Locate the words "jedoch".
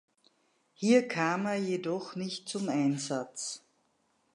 1.57-2.15